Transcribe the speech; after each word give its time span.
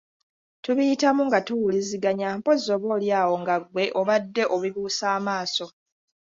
Tubiyitamu 0.63 1.21
nga 1.27 1.39
tuwuliziganya 1.47 2.27
mpozzi 2.39 2.67
oboolyawo 2.75 3.33
nga 3.41 3.55
ggwe 3.61 3.85
obadde 3.99 4.43
obibuusa 4.55 5.05
amaaso. 5.17 5.65